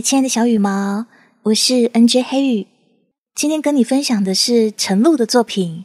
[0.00, 1.06] 亲爱的小羽毛，
[1.42, 2.66] 我是 NJ 黑羽。
[3.34, 5.84] 今天跟你分享的是陈露的作品。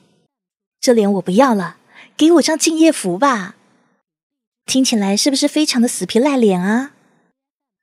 [0.79, 1.77] 这脸我不要了，
[2.15, 3.55] 给我张敬业福吧。
[4.65, 6.91] 听起来是不是非常的死皮赖脸啊？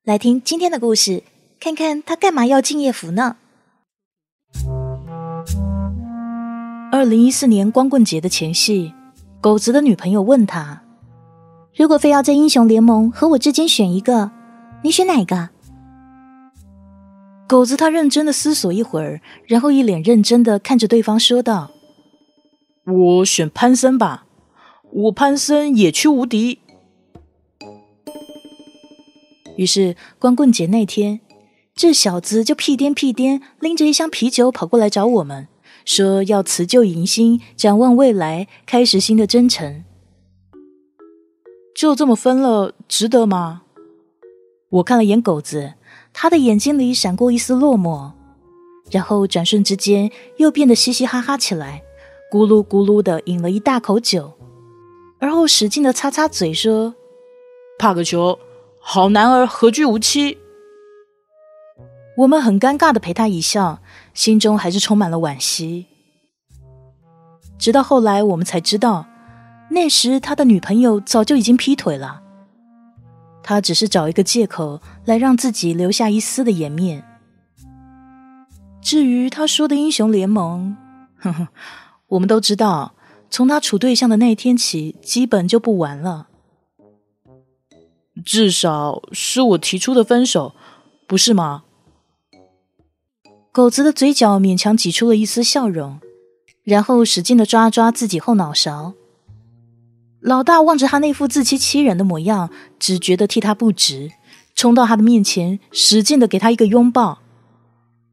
[0.04, 1.22] 来听今天的故事，
[1.60, 3.36] 看看他干嘛要敬业福呢？
[6.90, 8.94] 二零一四年光棍节的前夕，
[9.40, 10.82] 狗子的女朋友问他
[11.76, 14.30] ：“如果非要在英雄联盟和我之间选一个，
[14.82, 15.50] 你选哪个？”
[17.52, 21.70] 狗子他认真的思索一会儿，然后一脸认真的看着对方说道
[23.20, 24.24] ：“我选潘森吧，
[24.90, 26.60] 我潘森野区无敌。”
[29.58, 31.20] 于是光棍节那天，
[31.74, 35.46] 这小子就屁颠屁颠拎着一箱啤酒跑过来找我们，
[35.84, 39.84] 说要辞旧迎新，展望未来，开始新的征程。
[41.76, 43.64] 就这么分了，值得吗？
[44.70, 45.74] 我看了眼狗子。
[46.12, 48.12] 他的眼睛里闪过一丝落寞，
[48.90, 51.82] 然后转瞬之间又变得嘻嘻哈哈起来，
[52.30, 54.32] 咕噜咕噜的饮了一大口酒，
[55.18, 56.94] 而后使劲的擦擦嘴说
[57.78, 58.38] ：“怕个球，
[58.80, 60.38] 好男儿何惧无妻。”
[62.18, 63.80] 我们很尴尬的陪他一笑，
[64.12, 65.86] 心中还是充满了惋惜。
[67.58, 69.06] 直到后来，我们才知道，
[69.70, 72.20] 那时他的女朋友早就已经劈腿了。
[73.42, 77.04] 他只是找一个借口来让自己留下一丝的颜面。
[78.80, 80.76] 至于他说的英雄联盟，
[81.18, 81.48] 呵呵，
[82.08, 82.94] 我们都知道，
[83.30, 86.28] 从他处对象的那天起，基本就不玩了。
[88.24, 90.54] 至少是我提出的分手，
[91.06, 91.64] 不是吗？
[93.50, 96.00] 狗子的嘴角勉强挤出了一丝笑容，
[96.64, 98.94] 然后使劲的抓抓自己后脑勺。
[100.22, 104.12] 老大望着他那副自欺欺人的模样，只觉得替他不值，
[104.54, 107.18] 冲到他的面前，使劲的给他一个拥抱。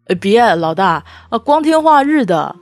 [0.08, 2.56] 哎，别，老大啊，光天化日的，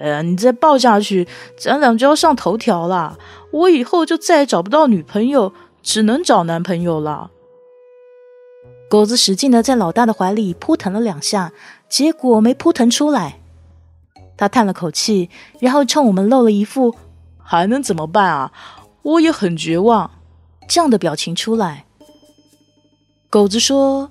[0.00, 3.16] 哎呀，你再抱下去，咱俩就要上头条了。
[3.52, 7.30] 我以后就再也找不到女朋友，只能找男朋友了。
[8.90, 11.52] 狗子使劲的在老大的怀里扑腾了两下，
[11.88, 13.38] 结果没扑腾出来。
[14.36, 15.30] 他叹了口气，
[15.60, 16.96] 然后冲我们露了一副。
[17.44, 18.52] 还能怎么办啊？
[19.02, 20.10] 我也很绝望，
[20.68, 21.86] 这样的表情出来。
[23.28, 24.10] 狗子说：“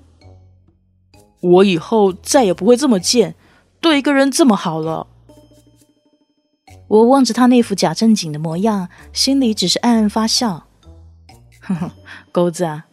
[1.40, 3.34] 我以后再也不会这么贱，
[3.80, 5.06] 对一个人这么好了。”
[6.88, 10.66] 我望着他那副假正经的模样，心里只是暗暗发笑。
[11.60, 11.92] 呵呵，
[12.30, 12.86] 狗子，啊，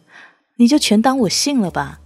[0.56, 2.00] 你就全当我信了吧。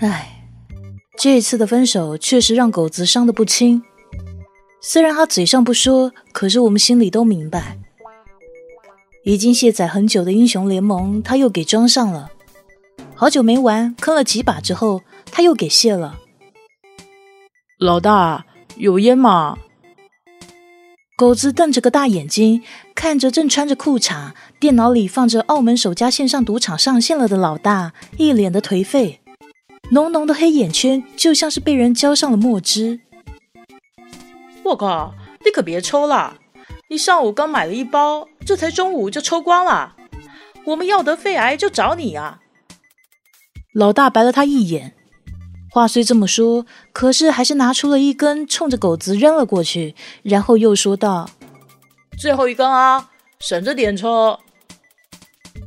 [0.00, 0.32] 唉。
[1.18, 3.82] 这次的分手确实让狗子伤得不轻，
[4.88, 7.76] 虽然他嘴上不说，可是我们心里都明白。
[9.24, 12.30] 已经卸载很久的英雄联盟，他又给装上了。
[13.16, 15.02] 好久没玩，坑了几把之后，
[15.32, 16.20] 他又给卸了。
[17.80, 18.46] 老大，
[18.76, 19.58] 有烟吗？
[21.16, 22.62] 狗子瞪着个大眼睛，
[22.94, 29.18] 看着正穿着裤衩，电脑里放着澳门首家线上赌场上线了的老大，一脸的颓废。
[29.90, 33.00] 浓浓的黑眼圈就像是被人浇上了墨汁。
[34.66, 36.38] 我靠，你可别抽了！
[36.90, 39.94] 你上午刚买了一包，这才中午就抽光了。
[40.64, 42.40] 我们要得肺癌就找你啊！
[43.72, 44.94] 老大白了他一眼。
[45.70, 51.30] 话虽这么说，可是还是拿出了一根，冲着狗子扔了过去，然后又说道
[52.18, 54.40] ：“最后一根啊，省着点抽。”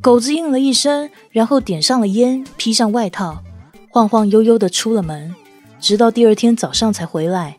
[0.01, 3.43] 狗子应了一声，然后点上了烟，披上外套。
[3.91, 5.33] 晃晃悠悠的出了门，
[5.79, 7.57] 直到第二天早上才回来。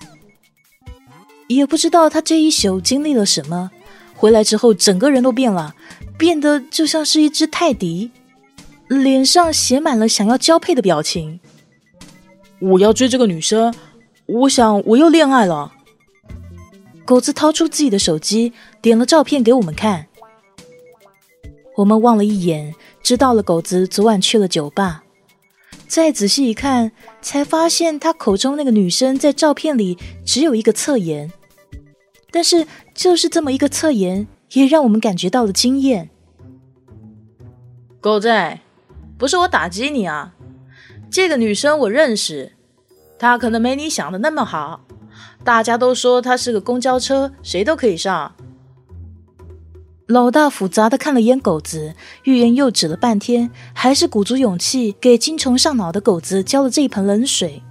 [1.57, 3.71] 也不知道他这一宿经历了什么，
[4.15, 5.75] 回来之后整个人都变了，
[6.17, 8.13] 变得就像是一只泰迪，
[8.89, 11.41] 脸上写满了想要交配的表情。
[12.61, 13.75] 我要追这个女生，
[14.27, 15.73] 我想我又恋爱了。
[17.05, 20.07] 狗子掏出自己的手机，点了照片给我们看。
[21.79, 25.03] 我们望了一眼，知道了狗子昨晚去了酒吧。
[25.89, 31.33] 再仔细一看，才发现他口中那个女生在照片里只有一个侧颜，
[32.31, 36.11] 但是就是这么一个侧颜，也让我们感觉到了惊艳。
[38.01, 38.61] 狗仔，
[39.19, 40.35] 不是我打击你啊，
[41.11, 42.53] 这个女生我认识，
[43.19, 44.81] 她可能没你想的那么好，
[45.45, 48.35] 大家都说她是个公交车，谁都可以上。
[50.07, 51.95] 老大复杂的看了眼狗子，
[52.25, 57.63] 欲言又止了半天，还是鼓足勇气给精虫上脑的狗子浇了这一盆冷水。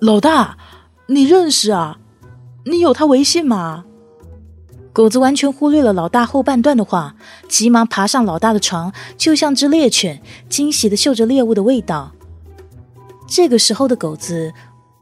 [0.00, 0.58] 老大，
[1.06, 1.98] 你认识啊？
[2.64, 3.84] 你有他微信吗？
[4.92, 7.16] 狗子完全忽略了老大后半段的话，
[7.48, 10.20] 急忙爬上老大的床，就像只猎犬，
[10.50, 12.12] 惊喜的嗅着猎物的味道。
[13.26, 14.52] 这个时候的狗子，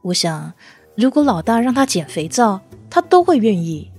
[0.01, 0.53] 我想，
[0.95, 3.91] 如果老大让他捡肥皂，他都会愿意。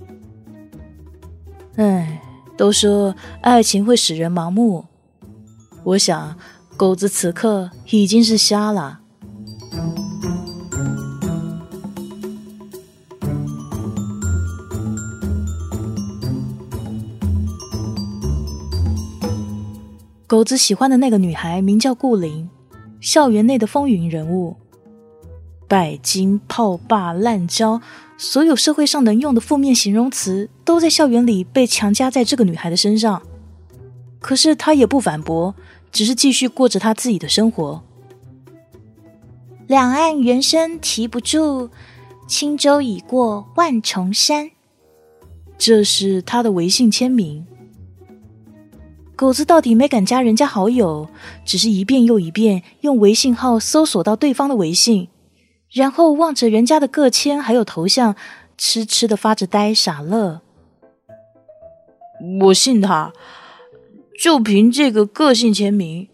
[1.75, 2.21] 哎，
[2.57, 4.85] 都说爱情会使人盲目，
[5.83, 6.35] 我想，
[6.75, 9.01] 狗子此刻已经是瞎了。
[20.33, 22.49] 狗子喜欢的那个女孩名叫顾灵，
[22.99, 24.55] 校园内的风云人物，
[25.67, 27.79] 拜金、泡霸、滥交，
[28.17, 33.21] 所有社会上能用的负面形容词都在校园里被强加在这个女孩的身上。
[34.19, 35.53] 可是她也不反驳，
[35.91, 37.83] 只是继续过着她自己的生活。
[39.67, 41.69] 两岸猿声啼不住，
[42.27, 44.49] 轻舟已过万重山。
[45.59, 47.45] 这是他的微信签名。
[49.23, 51.07] 狗子到底没敢加人家好友，
[51.45, 55.07] 只是一遍又一遍用微信号搜索到对方的微信，
[55.71, 58.17] 然后望着人家的个签还有头像，
[58.57, 60.41] 痴痴的发着呆傻乐。
[62.41, 63.13] 我信他，
[64.21, 66.09] 就凭这个个性签名，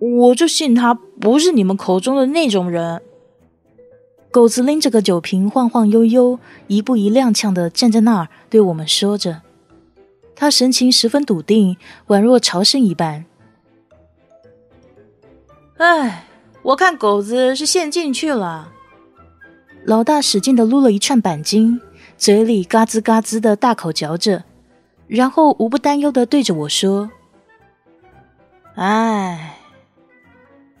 [0.00, 3.00] 我就信他不是你们口中的那种人。
[4.32, 9.42] 狗子拎着个酒瓶晃晃悠悠，一步一踉跄的站在那儿，对我们说着。
[10.40, 11.76] 他神情十分笃定，
[12.06, 13.24] 宛若朝圣一般。
[15.78, 16.26] 哎，
[16.62, 18.70] 我看狗子是陷进去了。
[19.84, 21.80] 老大使劲的撸了一串板筋，
[22.16, 24.44] 嘴里嘎吱嘎吱的大口嚼着，
[25.08, 27.10] 然后无不担忧的对着我说
[28.78, 29.56] ：“哎。”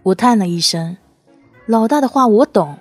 [0.04, 0.96] 我叹了一声。
[1.66, 2.78] 老大的话我懂，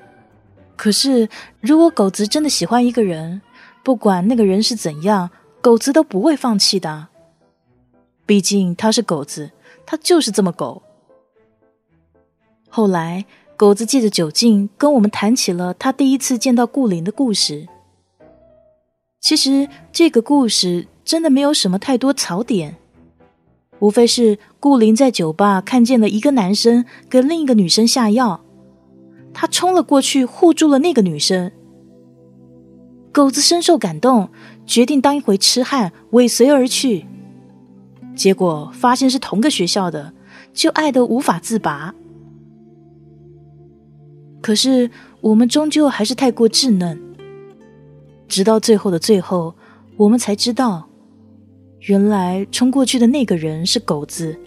[0.76, 1.28] 可是
[1.60, 3.42] 如果狗子真的喜欢一个人，
[3.84, 5.32] 不管那个人是怎样。
[5.68, 7.10] 狗子都不会放弃的，
[8.26, 9.52] 毕竟他是狗子，
[9.86, 10.82] 他就是这么狗。
[12.70, 13.26] 后来，
[13.58, 17.68] 狗子借着酒劲跟我们谈起了他第一次见到顾林的故事。
[19.20, 22.78] 其实这个故事真的没有什么太多槽点，
[23.80, 28.40] 无非是顾林在酒吧看见了一个男生跟另一个女生下药，
[29.34, 31.52] 他冲了过去护住了那个女生。
[33.12, 34.30] 狗子深受感动。
[34.68, 37.06] 决定当一回痴汉，尾随而去。
[38.16, 40.14] 结果发现是同个学校的，
[40.54, 41.96] 就爱得无法自拔。
[44.42, 44.92] 可是
[45.22, 47.00] 我们终究还是太过稚嫩，
[48.28, 49.56] 直到最后的最后，
[49.96, 50.88] 我们才知道，
[51.82, 54.38] 原来冲过去的那个人是狗子，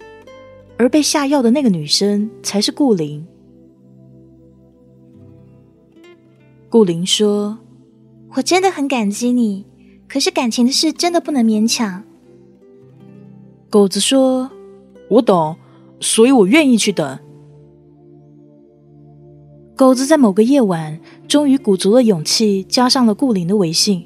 [0.77, 3.27] 而被下药的那个女生才是顾灵。
[6.69, 7.59] 顾灵说
[8.37, 9.65] ：“我真的很感激你。”
[10.11, 12.03] 可是感情的事真的不能勉强。
[13.71, 14.51] 狗子说
[15.09, 15.55] ：“我懂，
[16.01, 17.17] 所以我愿意去等。”
[19.79, 20.99] 狗子在某个夜晚
[21.29, 24.05] 终于鼓足了勇气，加上了顾灵的微信，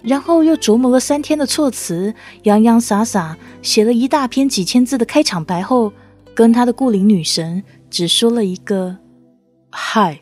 [0.00, 2.14] 然后又琢磨了三天的措辞，
[2.44, 5.92] 洋洋洒洒写了一大篇几千字的开场白后，
[6.36, 8.96] 跟他的顾灵女神只说了一个
[9.70, 10.20] “嗨”。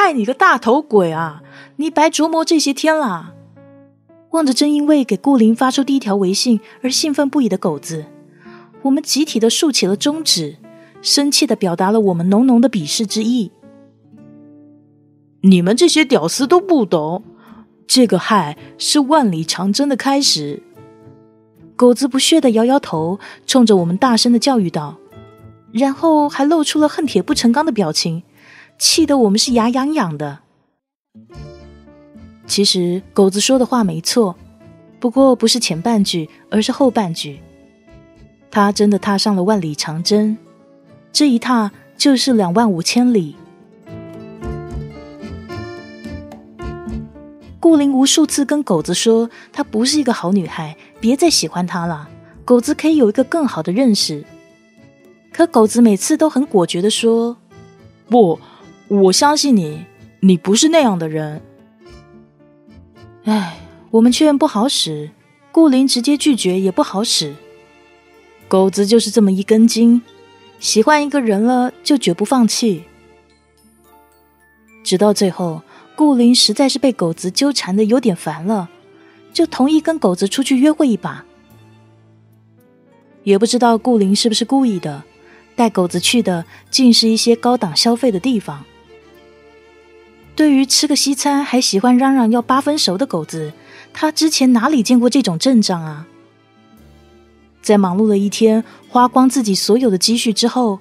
[0.00, 1.42] 害你个大头鬼啊！
[1.74, 3.34] 你白琢磨这些天了。
[4.30, 8.06] 望着正因为给顾林发出第一条微信而兴奋不已的狗子，
[8.82, 10.58] 我们集体的竖起了中指，
[11.02, 13.50] 生气的表达了我们浓浓的鄙视之意。
[15.40, 17.24] 你们这些屌丝都不懂，
[17.88, 20.62] 这个害是万里长征的开始。
[21.74, 24.96] 狗子不屑的摇摇头，冲着我们大声的教育道，
[25.72, 28.22] 然后还露出了恨铁不成钢的表情，
[28.78, 30.40] 气得我们是牙痒痒的。
[32.46, 34.36] 其实狗子说的话没错，
[34.98, 37.40] 不过不是前半句，而是后半句。
[38.50, 40.38] 他真的踏上了万里长征，
[41.12, 43.36] 这一踏就是两万五千里。
[47.60, 52.08] 顾灵无数次跟狗子说，她不是一个好女孩，别再喜欢她了。
[52.46, 54.24] 狗子可以有一个更好的认识。
[55.30, 57.36] 可狗子每次都很果决的说
[58.08, 58.40] ：“不，
[58.88, 59.84] 我相信你，
[60.20, 61.42] 你不是那样的人。”
[63.24, 63.58] 唉，
[63.90, 65.10] 我们劝不好使，
[65.52, 67.34] 顾灵直接拒绝也不好使。
[68.48, 70.00] 狗子就是这么一根筋，
[70.58, 72.84] 喜欢一个人了就绝不放弃。
[74.82, 75.60] 直到最后，
[75.94, 78.70] 顾灵实在是被狗子纠缠的有点烦了，
[79.34, 81.26] 就同意跟狗子出去约会一把。
[83.24, 85.04] 也不知道顾灵是不是故意的，
[85.54, 88.64] 带狗子去的竟是一些高档消费的地方。
[90.38, 93.52] 对于吃个西餐还喜欢嚷嚷要八分熟的狗子，
[93.92, 96.06] 他之前哪里见过这种阵仗啊？
[97.60, 100.78] 在忙碌了一天，花光自己所有的积蓄之后，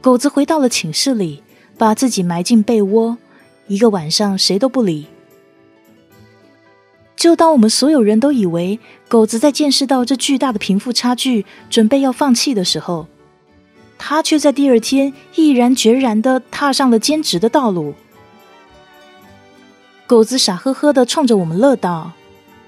[0.00, 1.44] 狗子回到了寝室里，
[1.78, 3.16] 把自己埋进被窝，
[3.68, 5.06] 一个晚上谁都不理。
[7.14, 13.06] 就当我们所有人都以为狗子在见识到这巨大的贫富差距，准备要放弃的时候，
[13.96, 17.94] 他却在第二天毅然决然的踏上了兼职的道路。
[20.12, 22.12] 狗子傻呵呵的冲着我们乐道：“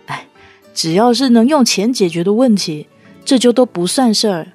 [0.08, 0.26] 哎，
[0.72, 2.86] 只要是能用钱解决的问题。”
[3.22, 4.48] 这就都不算事儿。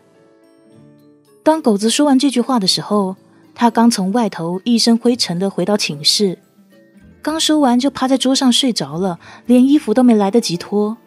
[1.44, 3.16] 当狗子说完这句话的时候，
[3.54, 6.40] 他刚从外头一身灰尘的回到寝室，
[7.22, 10.98] 刚说完就趴在桌上睡着了，连衣服都没来得及脱。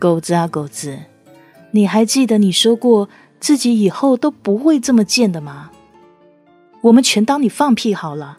[0.00, 0.98] 狗子啊，狗子，
[1.70, 3.08] 你还记得你说过
[3.38, 5.70] 自己以后都不会这么贱的吗？
[6.80, 8.38] 我们全当你放屁好了。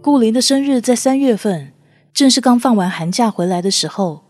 [0.00, 1.72] 顾林的生日在三月份，
[2.14, 4.22] 正是刚放完寒假回来的时候。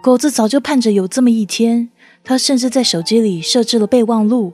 [0.00, 1.90] 狗子早就盼着有这么一天，
[2.22, 4.52] 他甚至在手机里设置了备忘录，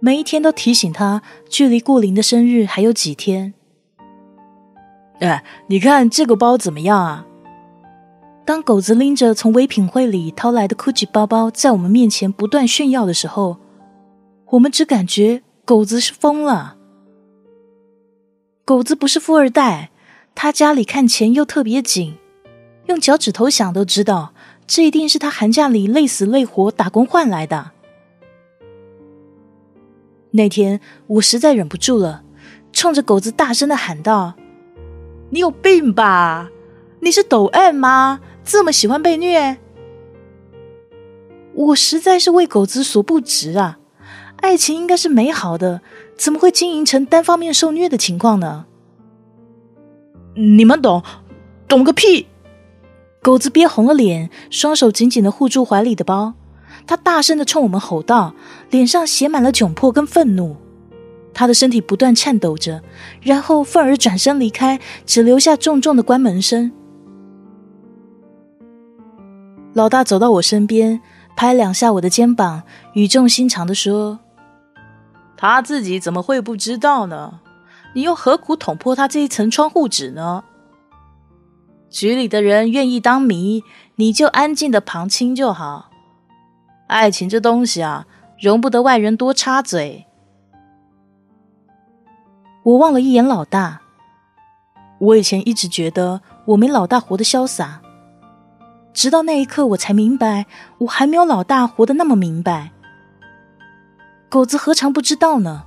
[0.00, 3.52] 每一天都提醒他，距离顾林的生日还有几天。
[5.20, 7.26] 哎，你看这个包怎么样啊？
[8.52, 13.56] 当狗子拎着从唯品会里掏来的 GUCCI 包包在我们面前不断炫耀的时候，
[14.50, 16.76] 我们只感觉狗子是疯了。
[18.66, 19.90] 狗子不是富二代，
[20.34, 22.18] 他家里看钱又特别紧，
[22.88, 24.34] 用脚趾头想都知道，
[24.66, 27.70] 这一定是他寒假里累死累活打工换来的。
[30.32, 32.22] 那天我实在忍不住了，
[32.70, 34.34] 冲着狗子大声的喊道
[35.32, 36.50] ：“你有病吧？
[37.00, 38.20] 你是抖 M 吗？
[38.44, 39.58] 这么喜欢被虐？”
[41.54, 43.78] 我实在是为狗子所不值啊！
[44.36, 45.82] 爱情应该是美好的。
[46.16, 48.66] 怎么会经营成单方面受虐的情况呢？
[50.34, 51.02] 你们懂，
[51.66, 52.26] 懂个屁！
[53.20, 56.34] 狗子憋红了脸，双手紧紧的护住怀里的包，
[56.86, 58.34] 他大声的冲我们吼道，
[58.70, 60.56] 脸上写满了窘迫跟愤怒，
[61.34, 62.82] 他的身体不断颤抖着，
[63.20, 66.72] 然后愤而转身离开，只留下重重的关门声。
[69.74, 71.00] 老大走到我身边，
[71.34, 72.62] 拍两下我的肩膀，
[72.94, 74.20] 语重心长的说。
[75.36, 77.40] 他自己怎么会不知道呢？
[77.94, 80.44] 你又何苦捅破他这一层窗户纸呢？
[81.90, 83.62] 局里的人愿意当谜，
[83.96, 85.90] 你就安静的旁听就好。
[86.86, 88.06] 爱情这东西啊，
[88.40, 90.06] 容不得外人多插嘴。
[92.62, 93.82] 我望了一眼老大，
[95.00, 97.81] 我以前一直觉得我没老大活得潇洒，
[98.92, 100.46] 直到那一刻，我才明白，
[100.78, 102.72] 我还没有老大活得那么明白。
[104.28, 105.64] 狗子何尝不知道呢？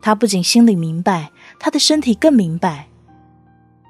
[0.00, 2.88] 他不仅心里明白，他的身体更明白。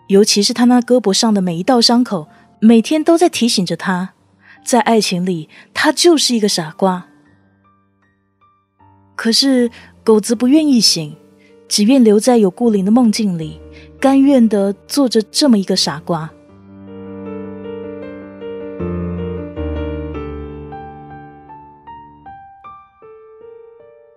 [0.08, 2.28] 尤其是他那胳膊上的每一道伤口，
[2.60, 4.12] 每天都在提醒着他，
[4.64, 7.06] 在爱情里，他就是一个傻瓜。
[9.16, 9.70] 可是
[10.04, 11.16] 狗子不愿意醒，
[11.68, 13.60] 只愿留在有顾灵的梦境里，
[13.98, 16.30] 甘愿的做着这么一个傻瓜。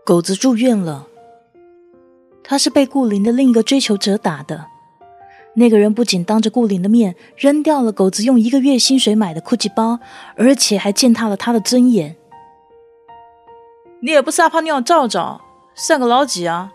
[0.08, 1.06] 狗子住院了，
[2.42, 4.68] 他是被顾林的另一个追求者打的。
[5.56, 10.00] 那个人不仅当着顾林的面扔掉了狗子用一个月薪水买的 GUCCI 包，
[10.38, 12.16] 而且还践踏了他的尊严。
[14.00, 15.42] 你也不撒泡尿照照，
[15.76, 16.72] 算个老几啊？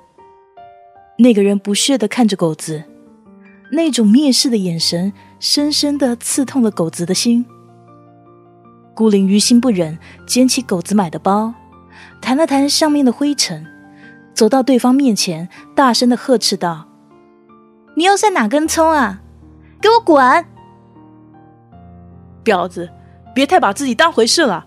[1.17, 2.85] 那个人不屑的看着狗子，
[3.71, 5.11] 那种蔑视的眼神
[5.41, 7.47] 深深的刺痛了狗子的心。
[8.95, 11.55] 顾林于心不忍，捡起狗子买的包。
[12.23, 13.67] 弹了弹上面的灰尘，
[14.33, 16.87] 走到对方面前，大声的呵斥道
[17.97, 19.21] ：“你又在哪根葱啊？
[19.81, 20.47] 给我滚！
[22.45, 22.89] 婊子，
[23.35, 24.67] 别太把自己当回事了。”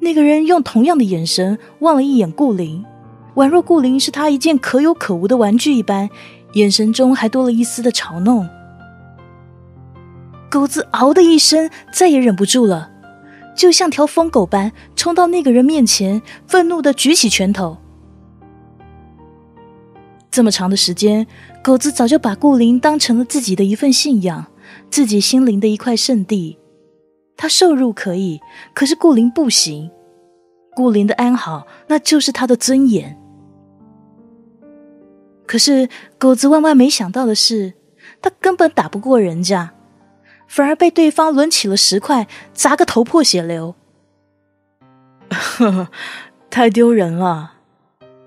[0.00, 2.84] 那个人用同样的眼神望了一眼顾灵，
[3.34, 6.08] 宛若顾灵是他一件可有可无的玩具一般，
[6.52, 8.48] 眼神中还多了一丝的嘲弄。
[10.48, 12.91] 狗子嗷的一声，再也忍不住了。
[13.54, 17.78] 就像条疯狗般冲到那个人面前，愤怒的举起拳头。
[20.30, 21.26] 这么长的时间，
[21.62, 24.46] 狗子早就把顾灵当成了自己的一份信仰，
[24.90, 26.58] 自己心灵的一块圣地。
[27.36, 28.40] 他受辱可以，
[28.72, 29.90] 可是顾灵不行。
[30.74, 33.18] 顾灵的安好，那就是他的尊严。
[35.46, 37.74] 可是狗子万万没想到的是，
[38.22, 39.74] 他根本打不过人家。
[40.52, 43.74] 反而被对方抡起了石块砸个头破血流。
[45.30, 45.88] 呵呵，
[46.50, 47.54] 太丢人了！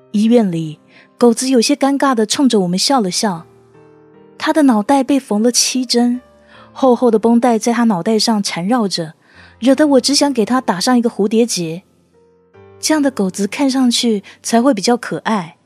[0.09, 0.79] 医院里，
[1.19, 3.45] 狗子有些尴尬的冲着我们笑了笑。
[4.39, 6.19] 他的脑袋被缝了七针，
[6.73, 9.13] 厚厚的绷带在他脑袋上缠绕着，
[9.59, 11.83] 惹得我只想给他打上一个蝴蝶结。
[12.79, 15.57] 这样的狗子看上去才会比较可爱。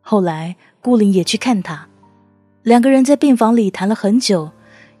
[0.00, 1.88] 后来顾林也去看他，
[2.64, 4.50] 两个人在病房里谈了很久，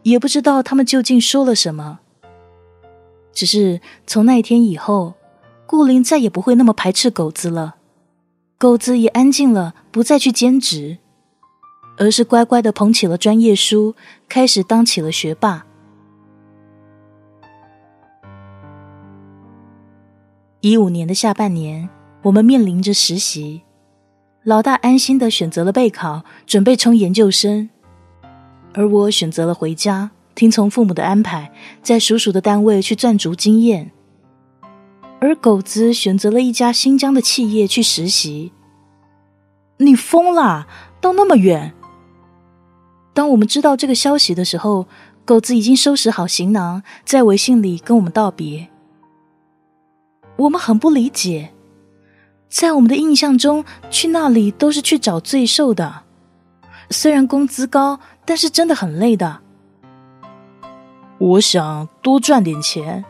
[0.02, 2.00] 也不知道他们究竟说了什么。
[3.32, 5.14] 只是从那一天以后，
[5.66, 7.76] 顾林再也不会那么排斥狗子了，
[8.58, 10.98] 狗子也安静了，不再去兼职，
[11.96, 13.94] 而是乖乖的捧起了专业书，
[14.28, 15.64] 开始当起了学霸。
[20.60, 21.88] 一五年的下半年，
[22.22, 23.62] 我们面临着实习，
[24.44, 27.70] 老大安心的选择了备考，准备冲研究生，
[28.74, 30.10] 而我选择了回家。
[30.34, 31.50] 听从父母的安排，
[31.82, 33.90] 在叔叔的单位去赚足经验，
[35.18, 38.52] 而狗子选择了一家新疆的企业去实习。
[39.78, 40.66] 你疯啦！
[41.00, 41.72] 到那么远。
[43.14, 44.86] 当我们知道这个消息的时候，
[45.24, 48.68] 狗子已经收拾好行囊，在微信里跟我们道别。
[50.36, 51.53] 我们很不理解，
[52.54, 56.02] 在我们的印象中，去那里都是去找罪受的，
[56.88, 59.40] 虽然工资高，但是真的很累的。
[61.18, 63.04] 我想多赚点钱。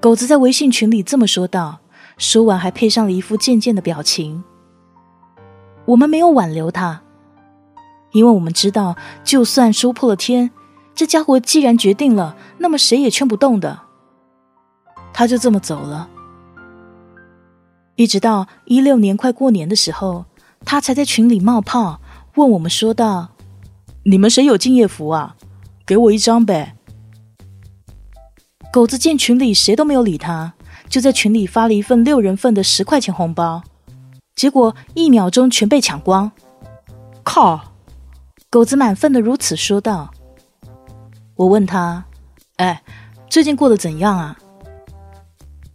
[0.00, 1.80] 狗子在微信群里这么说道，
[2.16, 4.42] 说完还配上了一副贱贱的表情。
[5.84, 7.02] 我们没有挽留他，
[8.12, 10.50] 因为我们知道，就算说破了天，
[10.94, 13.78] 这家伙既然决定了，那么谁也劝不动的。
[15.12, 16.08] 他就这么走了。
[17.98, 20.24] 一直到一六年快过年的时候，
[20.64, 22.00] 他才在群里冒泡，
[22.36, 23.30] 问我们说道
[24.06, 25.34] ：“你们谁有敬业福啊？
[25.84, 26.76] 给我一张呗。”
[28.72, 30.54] 狗子见群里谁都没有理他，
[30.88, 33.64] 就在群里发了一份六人份的十块钱红包，
[34.36, 36.30] 结果一秒钟全被抢光。
[37.24, 37.72] 靠！
[38.48, 40.14] 狗子满愤的如此说道。
[41.34, 42.04] 我问他
[42.58, 42.80] ：“哎，
[43.28, 44.38] 最近过得怎样啊？”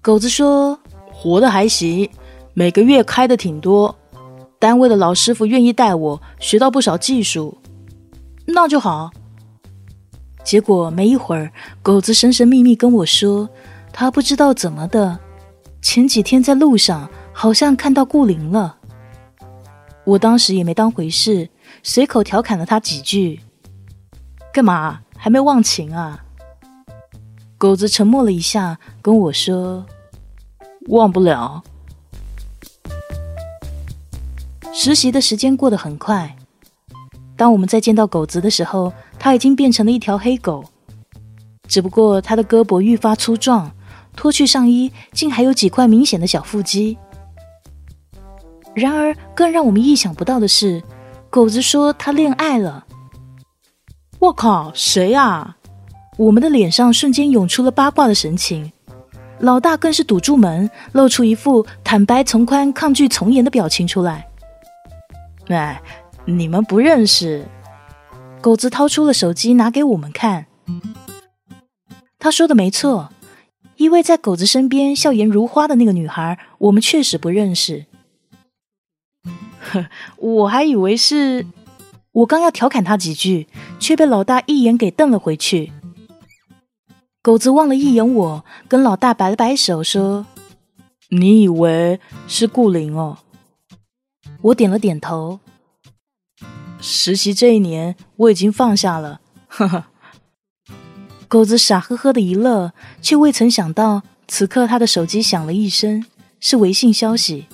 [0.02, 0.80] 狗子说
[1.24, 2.10] ：“活的还行，
[2.54, 3.96] 每个月开的挺多，
[4.60, 7.58] 单位的老师傅愿意带我，学到不少技术，
[8.46, 9.10] 那就好。”
[10.44, 11.50] 结果没一会儿，
[11.82, 13.48] 狗子神神秘秘跟我说，
[13.94, 15.18] 他不知道怎么的，
[15.82, 18.76] 前几天在路上好像看到顾灵了。
[20.04, 21.48] 我当时也没当回事，
[21.84, 23.40] 随口调侃了他几句。
[24.52, 25.00] 干嘛？
[25.16, 26.22] 还没忘情啊？
[27.58, 29.86] 狗子沉默了一下，跟我说
[30.88, 31.64] ：“忘不了。”
[34.74, 36.36] 实习的时间过得很快。
[37.36, 40.64] 当我们再见到狗子的时候，他已经变成了一条黑狗，
[41.68, 43.72] 只不过他的胳膊愈发粗壮，
[44.16, 46.98] 脱去上衣，竟还有几块明显的小腹肌。
[48.74, 50.82] 然而，更让我们意想不到的是，
[51.30, 52.86] 狗子说他恋爱了。
[54.20, 55.58] 我靠，谁呀？
[56.18, 58.72] 我们的脸上瞬间涌出了八卦的神情，
[59.40, 64.28] 老大更是堵住门，露出一副坦白从宽、抗拒从严的表情出来。
[65.48, 65.82] 哎。
[66.26, 67.46] 你们不认识，
[68.40, 70.46] 狗子掏出了手机拿给我们看。
[72.18, 73.10] 他说的没错，
[73.76, 77.88] 依偎在狗子身边笑颜如花的那个女孩，我们确实不认识。
[79.60, 81.46] 呵， 我还以为是……
[82.14, 85.74] 我刚要调侃他几句，却被老大一眼给瞪了回去。
[87.24, 90.26] 狗子望了一眼我，跟老大摆了摆手，说
[91.08, 93.20] ：“你以为是顾灵哦？”
[94.44, 95.40] 我点了点头。
[96.82, 99.22] 实习这一年，我已经放下了。
[99.48, 99.86] 呵呵，
[101.30, 106.06] 狗子傻呵呵的一乐，却未曾想到，此刻他的手机响了一声，
[106.42, 107.46] 是微信消息。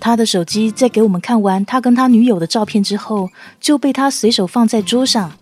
[0.00, 3.28] 他的手机在给我们看完他跟他女友的照片之后，
[3.60, 5.36] 就被他随手放在桌上。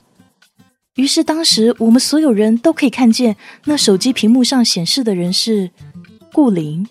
[0.96, 5.70] 于是当时我们所有人都可以看见，那手机屏幕上显示的人是
[6.32, 6.86] 顾林。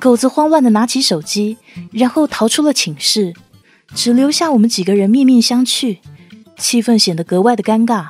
[0.00, 1.56] 狗子慌乱的拿起手机，
[1.92, 3.32] 然后逃出了寝室。
[3.94, 5.98] 只留下我们几个人面面相觑，
[6.56, 8.08] 气氛显得格外的尴尬。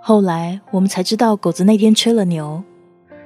[0.00, 2.62] 后来我们才知道，狗子那天吹了牛，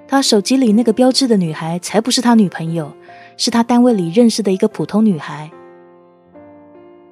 [0.08, 2.92] 他手机里那个标志的女孩才不是他女朋友，
[3.36, 5.50] 是他单位里认识的一个普通女孩。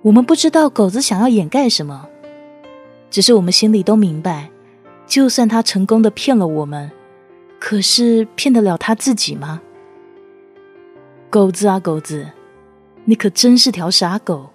[0.02, 2.08] 我们不知道狗子想要掩盖什么。
[3.10, 4.48] 只是我们心里都明白
[5.06, 6.90] 就算他成功的骗了我们
[7.58, 9.60] 可是骗得了他自己吗？
[11.28, 12.26] 狗子啊狗子
[13.04, 14.48] 你可真是条傻狗。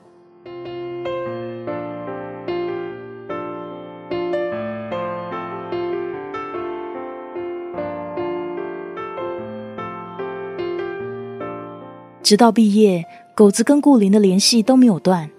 [12.23, 13.05] 直到毕业
[13.35, 15.29] 狗子跟顾林的联系都没有断。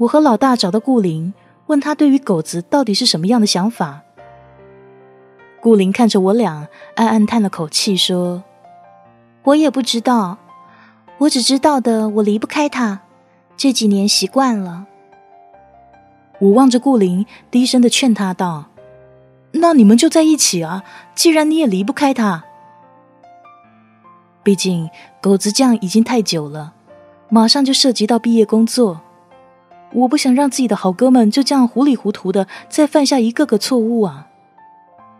[0.00, 1.34] 我和老大找到顾林，
[1.66, 4.00] 问他对于狗子到底是什么样的想法。
[5.60, 8.42] 顾林看着我俩，暗暗叹了口气，说
[9.44, 10.38] ：“我也不知道，
[11.18, 13.02] 我只知道的，我离不开他，
[13.58, 14.86] 这几年习惯了。”
[16.40, 18.70] 我望着顾林，低声的劝他道
[19.52, 20.82] ：“那你们就在一起啊！
[21.14, 22.42] 既然你也离不开他。”
[24.42, 24.88] 毕竟
[25.20, 26.72] 狗子酱已经太久了，
[27.28, 29.02] 马上就涉及到毕业工作，
[29.92, 34.28] 我不想让自己的好哥们就这样糊里糊涂的再犯下一个个错误啊！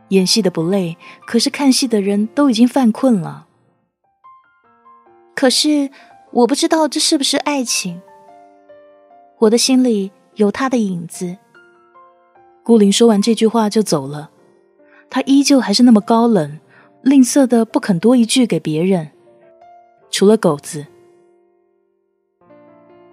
[0.08, 3.46] 演戏的不累，可是看戏的人都已经犯困了。
[5.34, 5.90] 可是
[6.32, 8.00] 我不知道这是不是爱情，
[9.38, 11.36] 我的心里有他的影子。
[12.62, 14.30] 顾林说完这句话就走了，
[15.08, 16.60] 他依旧还是那么高冷。
[17.02, 19.10] 吝啬的不肯多一句给别人，
[20.10, 20.86] 除了狗子。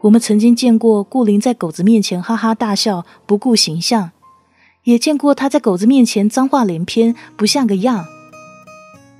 [0.01, 4.11] 我们曾经见过顾林在狗子面前哈哈大笑，不顾形象；
[4.83, 8.05] 也见过他在狗子面前脏话连篇，不像个样。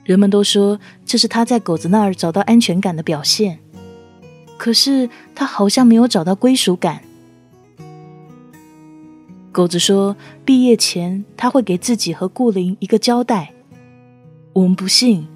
[0.04, 3.60] 人们都说这是他在狗子那儿找到安全感的表现，
[4.58, 7.02] 可是他好像没有找到归属感。
[9.52, 13.52] 狗子说，毕业前他会给自己和顾林一个交代。
[14.54, 15.28] 我们不信，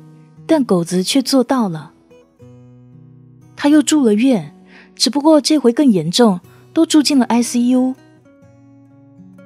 [0.46, 1.94] 但狗子却做到了。
[3.56, 4.56] 他又住了院，
[4.96, 6.40] 只不过这回更严重，
[6.74, 7.96] 都住进了 ICU。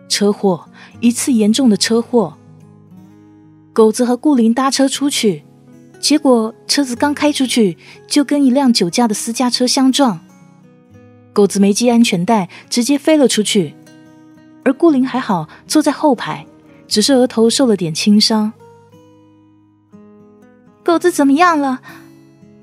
[0.07, 2.37] 车祸，一次严重的车祸。
[3.73, 5.43] 狗子和顾林搭车出去，
[5.99, 7.77] 结果车子刚开出去，
[8.07, 10.19] 就跟一辆酒驾的私家车相撞。
[11.33, 13.75] 狗子没系安全带，直接飞了出去，
[14.63, 16.45] 而顾林还好，坐在后排，
[16.87, 18.53] 只是额头受了点轻伤。
[20.83, 21.81] 狗子怎么样了？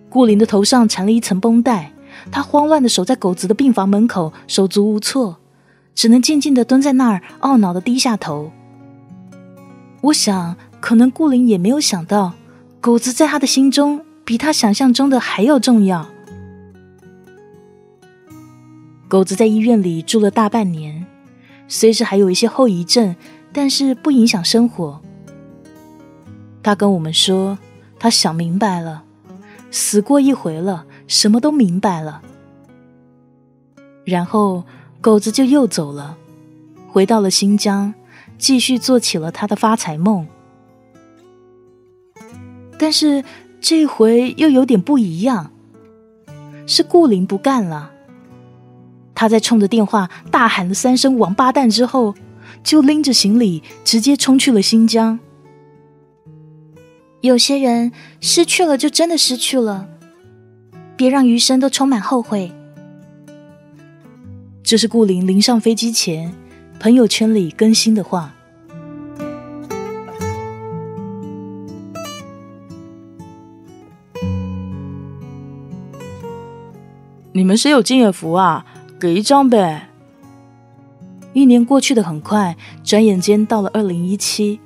[0.08, 1.92] 顾林的头上缠了一层绷带，
[2.30, 5.38] 他慌乱的守在狗子的病房门口，手足无措，
[5.94, 8.52] 只能静静的蹲在那儿，懊恼的低下头。
[10.02, 12.34] 我想，可能顾林也没有想到，
[12.80, 16.06] 狗子在他的心中比他想象中的还要重要。
[19.08, 21.06] 狗子在医院里住了大半年，
[21.68, 23.16] 虽是还有一些后遗症，
[23.52, 25.00] 但是不影响生活。
[26.62, 27.58] 他跟我们说。
[27.98, 29.04] 他想明白了，
[29.70, 32.22] 死过一回了，什么都明白了。
[34.02, 34.64] 然后
[35.02, 36.16] 狗子就又走了，
[36.88, 37.92] 回到了新疆，
[38.38, 40.26] 继续做起了他的发财梦。
[42.78, 43.22] 但是
[43.60, 45.52] 这回又有点不一样，
[46.66, 47.90] 是顾林不干了。
[49.14, 52.14] 他在冲着电话大喊了三声“王八蛋”之后，
[52.64, 55.20] 就拎着行李直接冲去了新疆。
[57.20, 59.86] 有些人失去了就真的失去了，
[60.96, 62.52] 别让余生都充满后悔。
[64.62, 66.32] 这是顾林临上飞机前
[66.78, 68.34] 朋友圈里更新的话。
[77.34, 78.66] 你们谁有敬业福啊？
[79.00, 79.88] 给一张呗。
[81.32, 84.60] 一年过去的很快，转眼间到了二零一七。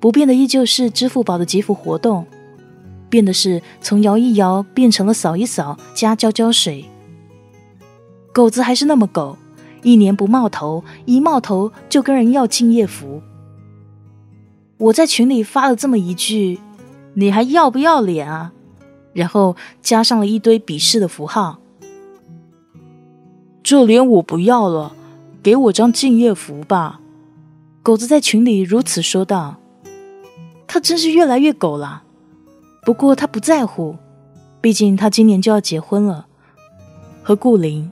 [0.00, 2.26] 不变的依旧是支付宝的集福活动，
[3.12, 6.86] 变的是从摇一摇变成了扫一扫加浇浇水。
[8.32, 9.36] 狗子还是那么狗，
[9.82, 13.20] 一年不冒头，一冒头就跟人要敬业福。
[14.78, 16.58] 我在群里发了这么一句
[17.12, 18.54] ：“你还要不要脸啊？”
[19.12, 21.58] 然后加上了一堆鄙视的符号。
[23.62, 24.96] 这脸我不要了，
[25.42, 27.02] 给我张敬业福吧。
[27.82, 29.58] 狗子在群里如此说道。
[30.66, 32.04] 他真是越来越狗了，
[32.84, 33.96] 不过他不在乎，
[34.60, 36.26] 毕竟他今年就要结婚了，
[37.22, 37.90] 和顾林。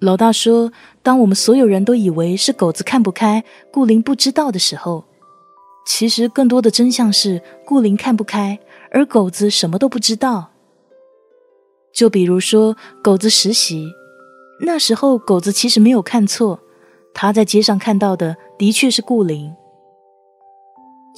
[0.00, 5.04] 老大说：“当我们所有人都以为是狗子看不开，顾林不知道的时候，
[5.86, 8.58] 其实更多的真相是顾林看不开，
[8.90, 10.50] 而狗子什么都不知道。”
[11.94, 13.88] 就比如说狗子实习，
[14.60, 16.60] 那时候狗子其实没有看错，
[17.14, 19.52] 他在街上看到的的确是顾林。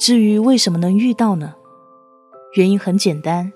[0.01, 1.53] 至于为什么能遇到呢？
[2.55, 3.53] 原因很简单，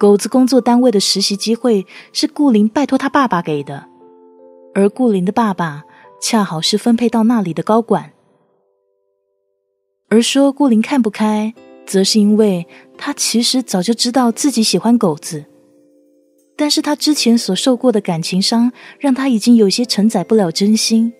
[0.00, 3.86] 狗子工作单位的实习机会是顾林拜托他爸爸给的，
[4.74, 5.84] 而顾林的爸爸
[6.18, 8.14] 恰好是分配到那里的高管。
[10.08, 11.52] 而说顾林看不开，
[11.84, 15.44] 则是因为他其实早就知道自己喜欢狗子，
[16.56, 21.12] 但是他之前所受过的感情伤，让他已经有些承载不了真心，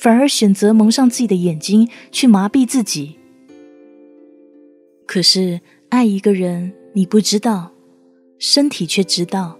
[0.00, 3.17] 反而选择蒙上自己的眼睛去麻痹自己。
[5.08, 7.72] 可是，爱一个人你不知道，
[8.38, 9.56] 身体却知道。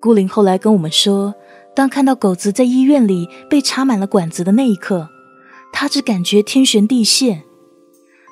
[0.00, 1.34] 顾林后来跟我们说，
[1.74, 5.08] 当看到狗子在医院里被插满了管子的那一刻，
[5.72, 7.42] 他只感觉天旋地陷，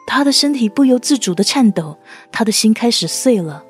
[0.07, 1.98] 他的身体不由自主的颤抖，
[2.31, 3.64] 他的心开始碎了。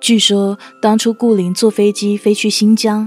[0.00, 3.06] 据说当初顾林坐飞机飞去新疆，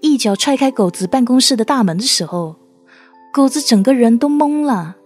[0.00, 2.56] 一脚踹开狗子办公室的大门的时候，
[3.36, 4.96] 狗子整个人都懵了。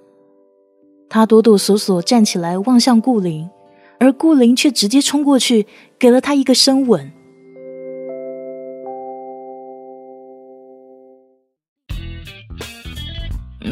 [1.09, 3.51] 他哆哆嗦嗦站起来望向顾灵，
[3.99, 5.67] 而顾灵却直接冲过去
[5.99, 7.11] 给了他一个深吻。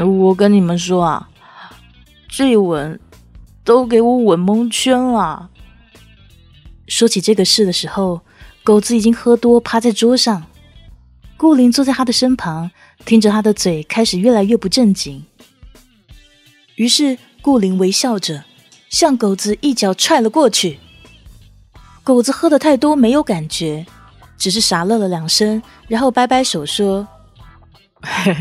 [0.00, 1.30] 我跟你们说啊，
[2.28, 2.98] 这一吻
[3.62, 5.50] 都给我吻蒙圈了。
[6.88, 8.22] 说起这个事的时候，
[8.64, 10.46] 狗子已经喝多，趴在桌上。
[11.38, 12.68] 顾灵坐在他的身旁，
[13.04, 15.24] 听着他的嘴开始越来越不正经。
[16.74, 18.42] 于是顾灵微笑着，
[18.90, 20.80] 向狗子一脚踹了过去。
[22.02, 23.86] 狗子喝的太多，没有感觉，
[24.36, 27.06] 只是傻乐了两声，然后摆摆手说：“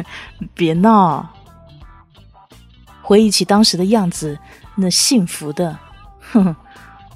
[0.56, 1.30] 别闹。”
[3.04, 4.40] 回忆起当时的样子，
[4.76, 5.78] 那幸福的，
[6.32, 6.56] 哼。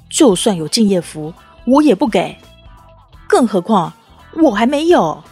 [0.08, 1.32] 就算有敬业福，
[1.64, 2.36] 我也不给。
[3.26, 3.92] 更何况
[4.34, 5.24] 我还没有。